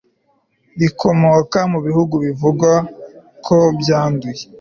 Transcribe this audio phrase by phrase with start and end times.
[0.79, 2.71] rikomoka mu bihugu bivugwa
[3.45, 4.41] ko byanduye